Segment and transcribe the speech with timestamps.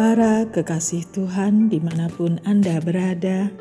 [0.00, 3.52] Para kekasih Tuhan di mana pun Anda berada,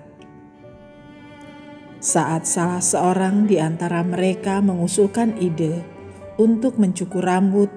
[1.98, 5.82] Saat salah seorang di antara mereka mengusulkan ide
[6.38, 7.70] untuk mencukur rambut,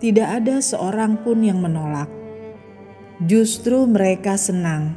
[0.00, 2.08] tidak ada seorang pun yang menolak.
[3.20, 4.96] Justru mereka senang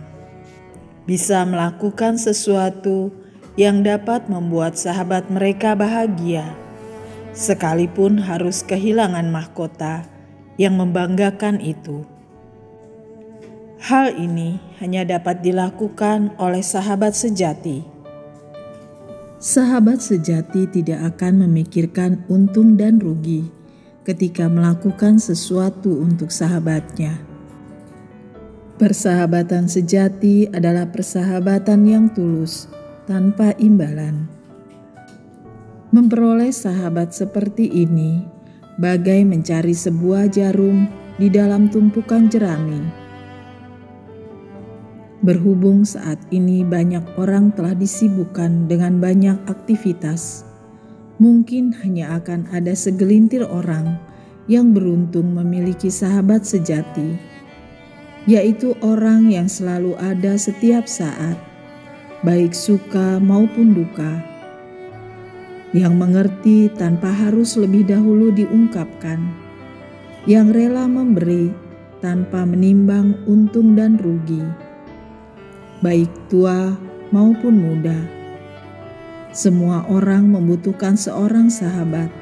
[1.04, 3.12] bisa melakukan sesuatu
[3.60, 6.56] yang dapat membuat sahabat mereka bahagia,
[7.36, 10.13] sekalipun harus kehilangan mahkota
[10.58, 12.06] yang membanggakan itu.
[13.84, 17.84] Hal ini hanya dapat dilakukan oleh sahabat sejati.
[19.44, 23.44] Sahabat sejati tidak akan memikirkan untung dan rugi
[24.08, 27.20] ketika melakukan sesuatu untuk sahabatnya.
[28.80, 32.72] Persahabatan sejati adalah persahabatan yang tulus
[33.04, 34.32] tanpa imbalan.
[35.92, 38.24] Memperoleh sahabat seperti ini
[38.82, 40.90] bagai mencari sebuah jarum
[41.22, 42.82] di dalam tumpukan jerami.
[45.24, 50.44] Berhubung saat ini banyak orang telah disibukkan dengan banyak aktivitas,
[51.22, 53.96] mungkin hanya akan ada segelintir orang
[54.52, 57.16] yang beruntung memiliki sahabat sejati,
[58.28, 61.40] yaitu orang yang selalu ada setiap saat,
[62.28, 64.33] baik suka maupun duka
[65.74, 69.18] yang mengerti tanpa harus lebih dahulu diungkapkan,
[70.30, 71.50] yang rela memberi
[71.98, 74.46] tanpa menimbang untung dan rugi,
[75.82, 76.78] baik tua
[77.10, 77.98] maupun muda.
[79.34, 82.14] Semua orang membutuhkan seorang sahabat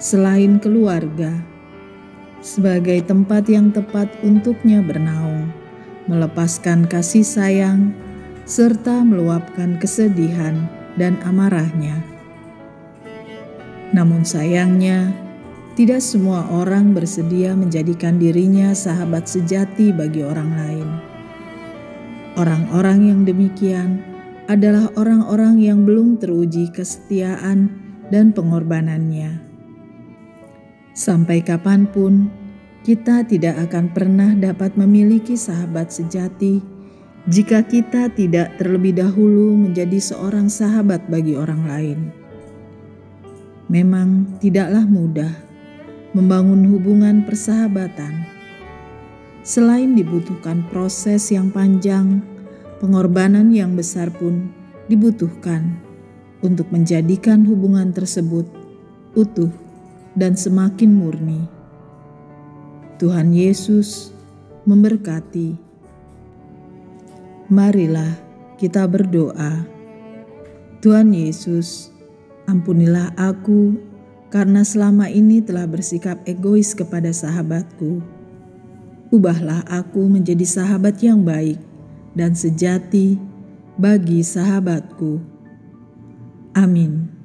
[0.00, 1.36] selain keluarga,
[2.40, 5.52] sebagai tempat yang tepat untuknya bernaung,
[6.08, 7.92] melepaskan kasih sayang,
[8.48, 10.56] serta meluapkan kesedihan
[10.96, 12.13] dan amarahnya.
[13.94, 15.14] Namun sayangnya,
[15.78, 20.88] tidak semua orang bersedia menjadikan dirinya sahabat sejati bagi orang lain.
[22.34, 24.02] Orang-orang yang demikian
[24.50, 27.70] adalah orang-orang yang belum teruji kesetiaan
[28.10, 29.38] dan pengorbanannya.
[30.90, 32.34] Sampai kapan pun,
[32.82, 36.58] kita tidak akan pernah dapat memiliki sahabat sejati
[37.30, 42.23] jika kita tidak terlebih dahulu menjadi seorang sahabat bagi orang lain.
[43.70, 45.32] Memang tidaklah mudah
[46.12, 48.28] membangun hubungan persahabatan.
[49.44, 52.20] Selain dibutuhkan proses yang panjang,
[52.80, 54.52] pengorbanan yang besar pun
[54.88, 55.80] dibutuhkan
[56.44, 58.44] untuk menjadikan hubungan tersebut
[59.16, 59.52] utuh
[60.12, 61.40] dan semakin murni.
[63.00, 64.14] Tuhan Yesus
[64.68, 65.56] memberkati.
[67.48, 68.16] Marilah
[68.56, 69.66] kita berdoa.
[70.80, 71.93] Tuhan Yesus,
[72.44, 73.80] Ampunilah aku
[74.28, 78.04] karena selama ini telah bersikap egois kepada sahabatku.
[79.14, 81.56] Ubahlah aku menjadi sahabat yang baik
[82.12, 83.16] dan sejati
[83.78, 85.22] bagi sahabatku.
[86.54, 87.23] Amin.